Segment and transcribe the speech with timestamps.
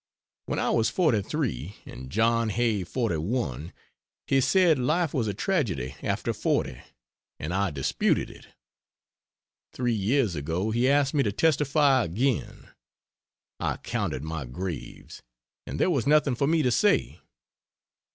[0.47, 3.71] When I was 43 and John Hay 41
[4.25, 6.81] he said life was a tragedy after 40,
[7.39, 8.47] and I disputed it.
[9.73, 12.69] Three years ago he asked me to testify again:
[13.59, 15.21] I counted my graves,
[15.67, 17.19] and there was nothing for me to say.